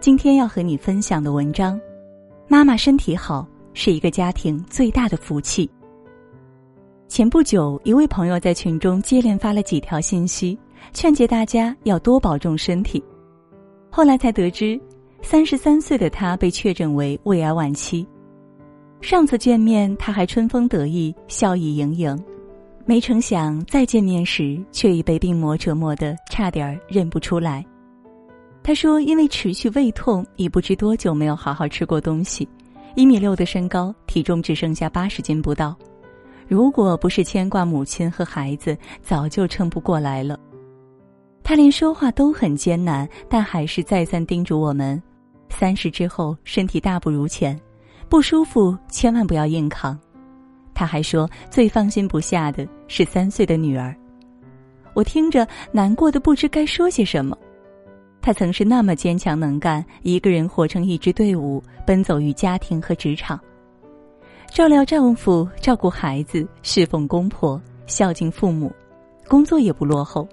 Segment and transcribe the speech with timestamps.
[0.00, 1.80] 今天要和你分享的文章，
[2.46, 5.68] 妈妈身体好是一个家庭最大的福气。
[7.08, 10.58] 前不久，一位朋友在群中接连发了几条信息，
[10.92, 13.02] 劝诫大家要多保重身体。
[13.90, 14.78] 后来才得知，
[15.22, 18.06] 三十三岁的他被确诊为胃癌晚期。
[19.00, 22.16] 上次见面，他还春风得意、笑意盈盈，
[22.84, 27.64] 没成想再见面时，却已被病魔折磨得差点认不出来。
[28.66, 32.48] 他说：“因为持续胃痛，已不知多久没有好好吃过东西，
[32.96, 35.76] 一米六的身高，体重只剩下八十斤不到。
[36.48, 40.36] 如果不是牵挂母亲和孩子，早就撑不过来了。”
[41.44, 45.00] 他连说话都很艰难，但还是再三叮嘱我们：
[45.48, 47.56] 三十之后身体大不如前。
[48.08, 49.96] 不舒服，千万不要硬扛。
[50.74, 53.94] 他还说，最放心不下的是三岁的女儿。
[54.92, 57.38] 我听着难过的不知该说些什么。
[58.26, 63.38] 他曾是那么坚强能干，一个人活成一支队伍，奔走于家庭和职场，
[64.50, 68.72] 照料丈夫，照顾孩子，侍奉公婆，孝敬父母，
[69.28, 70.28] 工作也不落后。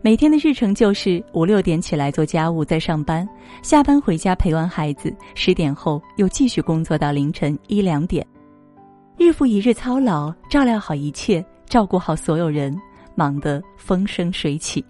[0.00, 3.28] 每天的日程就是五六点起来做家务，再上班，
[3.60, 8.26] 下班回家陪完孩子，十点后又继续工作到凌晨一两点，
[9.18, 12.74] 日复一日操劳，照料好一切，照顾好所有人，
[13.14, 14.82] 忙得风生水起。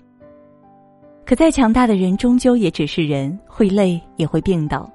[1.30, 4.90] 可再强大的人，终究也只是人，会累也会病倒。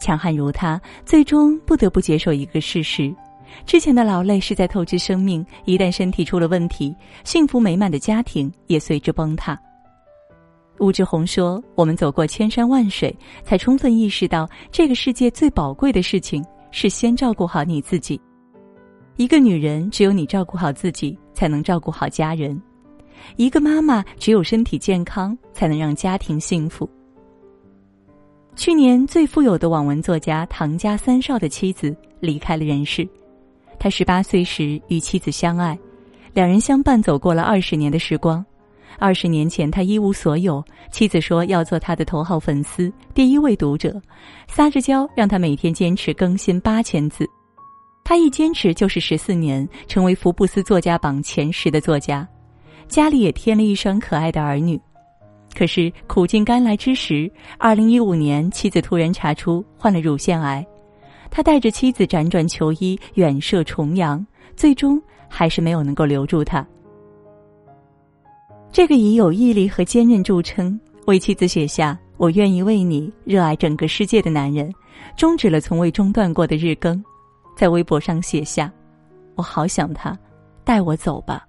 [0.00, 3.14] 强悍如他，最终不得不接受一个事实。
[3.66, 9.60] 之前的劳累是在透支生命，一旦身体出了问题，幸福美满的家庭也随之崩塌。
[10.78, 13.14] 吴志红说：“我们走过千山万水，
[13.44, 18.18] 才充分意识到，这个世界最宝贵的事情是先照顾好你自己。
[19.16, 22.58] 一个女人，只有你照顾好自己，才能照顾好家人；
[23.36, 26.88] 一个妈妈，只有身体健康，才能让家庭幸福。”
[28.56, 33.08] 去年最富有的网文作家唐家三少的妻子离开了人世。
[33.78, 35.78] 他十八岁时与妻子相爱，
[36.34, 38.44] 两人相伴走过了二十年的时光。
[38.98, 43.98] 二十年前他一无所有，妻子说要做他的头号粉丝、第一位读者，
[44.46, 47.26] 撒着娇让他每天坚持更新八千字。
[48.04, 52.28] 他一坚持就是十四年，成为福布斯作家榜前十的作家，
[52.90, 54.78] 家里也添了一双可爱的儿女。
[55.56, 60.64] 可是苦尽甘来之时，二零一五年妻子突然查出患了乳腺癌。
[61.30, 64.24] 他带着妻子辗转求医，远涉重洋，
[64.56, 66.66] 最终还是没有能够留住他。
[68.72, 74.72] 这个以有毅力和坚韧著称，为妻子写下“我愿意为你热爱整个世界”的男人，
[75.16, 77.02] 终止了从未中断过的日更，
[77.56, 78.72] 在微博上写下
[79.34, 80.16] ：“我好想他，
[80.64, 81.44] 带我走吧。”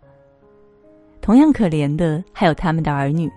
[1.22, 3.30] 同样可怜的还有他们的儿女，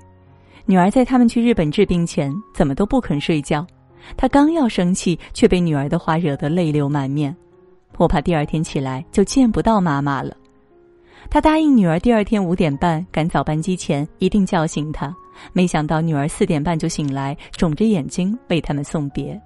[0.64, 3.64] 女儿在他们去日本治病前，怎么都不肯睡觉。
[4.16, 7.34] 他刚要生气，却被女儿的话惹得泪流满面。
[7.96, 10.36] 我怕第二天起来就见不到妈妈了。
[11.30, 15.14] 他答应女儿第二天五点半赶早班机前一定叫醒她，
[15.52, 19.40] 没想到女儿四点半就醒来，肿着眼睛为他们送别。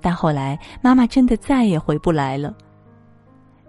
[0.00, 2.54] 但后来妈妈真的再也回不来了。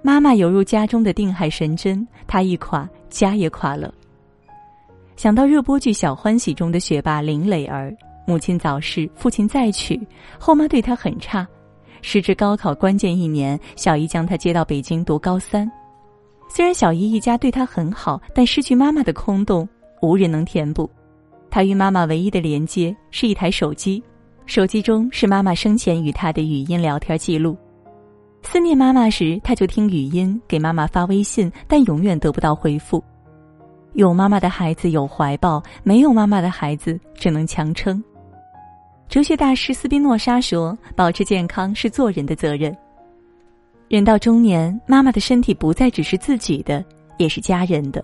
[0.01, 3.93] 妈妈犹如家中的定海神针，她一垮，家也垮了。
[5.15, 7.95] 想到热播剧《小欢喜》中的学霸林磊儿。
[8.27, 9.99] 母亲早逝，父亲再娶，
[10.39, 11.45] 后妈对他很差。
[12.01, 15.69] 时至高考关键一年，小姨将他接到北京读高三。
[16.47, 19.67] 虽然小姨一家对他很好，但失去妈妈的空洞
[20.01, 20.89] 无人能填补。
[21.49, 24.01] 他与妈妈唯一的连接是一台手机，
[24.45, 27.57] 手机中是妈妈生前与他的语音聊天记录。
[28.43, 33.01] 思念妈妈时，他就听语音给妈妈发微信，但永远得不到回复。
[33.93, 38.03] 有妈妈的孩子有怀抱，没有妈妈的孩子只能强撑。
[39.07, 42.75] 哲学大师斯宾诺莎说：“保持健康是做人的责任。
[43.89, 46.83] 人到中年，妈妈的身体不再只是自己的，
[47.17, 48.03] 也是家人的。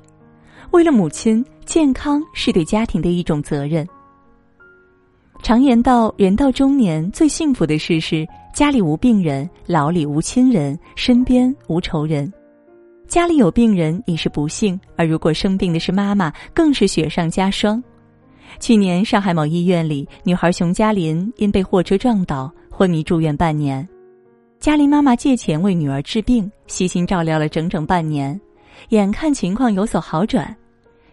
[0.71, 3.87] 为了母亲，健康是对家庭的一种责任。
[5.41, 12.31] 常言道，人到中年最幸福的事是家里无病人，牢里无亲人，身边无仇人。
[13.07, 17.81] 家里有病人已是不幸，而如果生病的是妈妈，更是雪上加霜。”
[18.59, 23.87] 去年，上海某医院里，女孩熊嘉林因被货车撞倒昏迷住院半年。
[24.59, 28.39] 嘉林妈妈借钱为女儿治病，悉心照料了整整半年，
[28.89, 30.53] 眼看情况有所好转。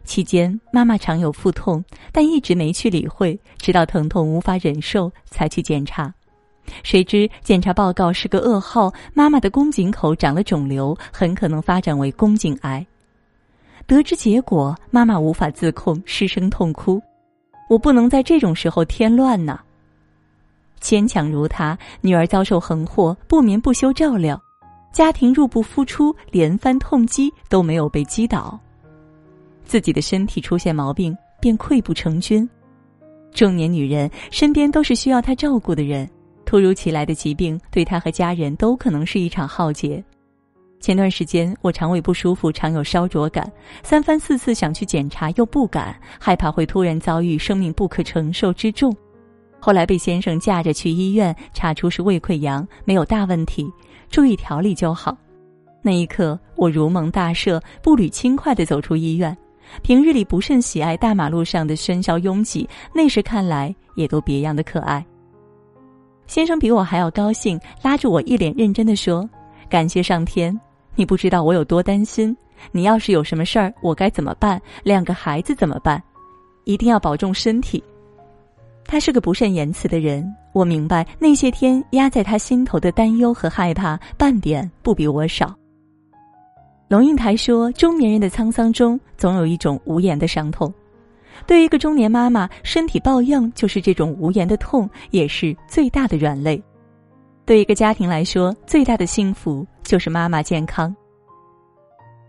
[0.04, 6.12] 期间，妈妈常有腹痛，但一直没去理会，直到疼痛无法忍受才去检查。
[6.82, 12.86] 谁知检查报告是个噩耗，妈妈的宫颈口长了肿瘤，很可能发展为宫颈癌。
[13.86, 17.02] 得知结果，妈妈无法自控，失声痛哭。
[17.68, 19.60] 我不能在这种时候添乱呐。
[20.80, 24.40] 坚强如她，女儿遭受横祸，不眠不休照料，
[24.92, 28.58] 家庭入不敷出，连番痛击都没有被击倒。
[29.64, 32.48] 自己的身体出现毛病，便溃不成军。
[33.32, 36.08] 中年女人身边都是需要她照顾的人，
[36.44, 40.02] 突如其来的疾病对她和家人都可能是一场浩劫。
[40.80, 43.50] 前段时间我肠胃不舒服，常有烧灼感，
[43.82, 48.94] 三番四次想去检查又不敢，害怕会突然遭遇生命不可承受之重。
[49.58, 53.66] 后来被先生架着去医院，查出是胃溃疡，没有大问题，
[54.10, 55.16] 注意调理就好。
[55.80, 59.34] 那一刻我如蒙大赦，步履轻快地走出医院。
[59.82, 65.04] 平日里不甚喜爱大马路上的喧嚣拥挤，那时看来也都别样的可爱。
[66.26, 69.28] 先生比我还要高兴，拉着我一脸认真的说
[69.68, 70.58] ：“感谢上天。”
[70.96, 72.36] 你不知道我有多担心，
[72.70, 74.62] 你要是有什么事儿，我该怎么办？
[74.84, 76.00] 两个孩子怎么办？
[76.64, 77.82] 一定要保重身体。
[78.86, 85.54] 他是个不善言辞的人，我明白那些天压在他心头的担忧和害怕，半点不比我少。
[86.94, 90.72] 龙应台说：“中年人的沧桑中，总有一种无言的伤痛。
[91.44, 96.62] 对一个中年妈妈，身体抱恙就是这种无言的痛，也是最大的软肋。”
[97.44, 100.94] 对一个家庭来说，最大的幸福就是妈妈健康。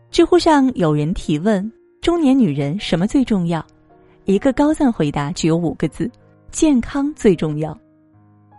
[0.09, 1.71] 知乎上有人提问：
[2.01, 3.63] 中年女人什么最重要？
[4.23, 6.09] 一个高赞回答只有五个字：
[6.49, 7.77] 健康最重要。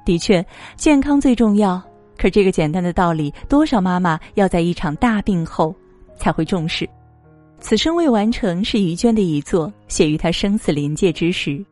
[0.04, 0.40] 的确，
[0.76, 1.82] 健康最重要。
[2.16, 5.74] 可这个简单的道理，多少妈妈要在一场大病后
[6.16, 6.88] 才会重视。
[7.58, 11.64] 此生未完成是于娟的遗作，写于她生死临界之时。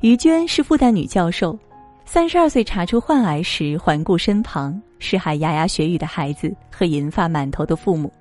[0.00, 1.58] 于娟是复旦女教授。
[2.04, 8.12] 三十二岁查出患癌时，环顾身旁是还牙牙学语的孩子和银发满头的父母，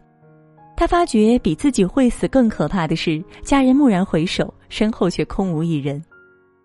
[0.75, 6.03] 他发觉比自己会死更可怕的是，家人蓦然回首，身后却空无一人。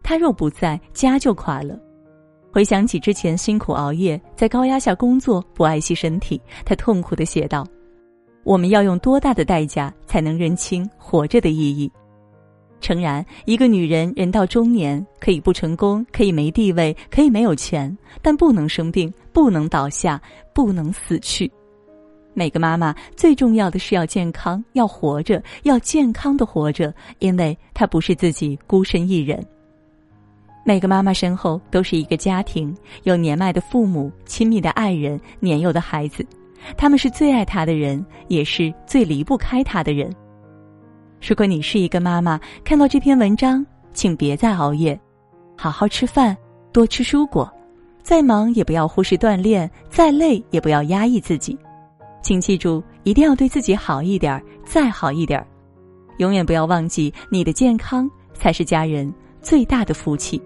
[0.03, 1.79] 他若不在，家就垮了。
[2.51, 7.67] 回想起之前辛苦熬夜，在高压下工作，不爱惜身体，他痛苦的写道
[8.51, 11.89] ：“我们要用多大的代价，才能认清活着的意义？”
[12.83, 20.21] 诚然，一个女人人到中年，可以不成功，可以没地位，可以没有钱，但不能生病，不能倒下，
[20.53, 21.49] 不能死去。
[22.35, 29.47] 每个妈妈最重要的是要健康，要活着，要健康的活着，因为她不是自己孤身一人。
[30.65, 36.27] 每个妈妈身后都是一个家庭，有年迈的父母、亲密的爱人、年幼的孩子，
[36.77, 40.15] 他们是最爱他的人，也是最离不开他的人。
[41.27, 44.99] 如果你是一个妈妈，看到这篇文章，请别再熬夜，
[45.57, 46.37] 好好吃饭，
[46.73, 47.51] 多吃蔬果，
[48.03, 51.59] 再忙也不要忽视锻炼，再累也不要压抑自己，
[52.23, 55.47] 请记住，一定要对自己好一点，再好一点，
[56.19, 60.41] 永远不要忘记，你的健康才是家人最大的福气。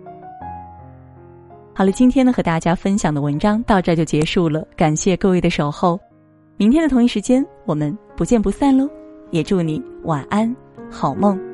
[1.77, 5.99] 好了，今天呢和大家分享的文章到这就结束了，感谢各位的守候，
[6.57, 8.89] 明天的同一时间我们不见不散喽，
[9.33, 10.55] 也祝你晚安。
[10.89, 11.54] 好梦。